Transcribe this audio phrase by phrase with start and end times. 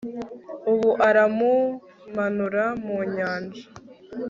[0.71, 3.63] Ubu aramumanura mu nyanja